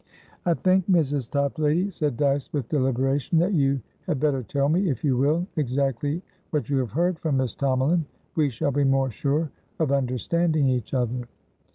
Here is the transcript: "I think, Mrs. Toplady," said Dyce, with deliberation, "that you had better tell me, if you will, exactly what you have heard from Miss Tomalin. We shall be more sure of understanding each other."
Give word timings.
"I 0.47 0.55
think, 0.55 0.87
Mrs. 0.89 1.29
Toplady," 1.29 1.91
said 1.91 2.17
Dyce, 2.17 2.51
with 2.51 2.69
deliberation, 2.69 3.37
"that 3.37 3.53
you 3.53 3.79
had 4.07 4.19
better 4.19 4.41
tell 4.41 4.67
me, 4.67 4.89
if 4.89 5.03
you 5.03 5.15
will, 5.15 5.45
exactly 5.57 6.23
what 6.49 6.71
you 6.71 6.77
have 6.77 6.89
heard 6.93 7.19
from 7.19 7.37
Miss 7.37 7.53
Tomalin. 7.55 8.05
We 8.33 8.49
shall 8.49 8.71
be 8.71 8.83
more 8.83 9.11
sure 9.11 9.51
of 9.77 9.91
understanding 9.91 10.67
each 10.67 10.95
other." 10.95 11.27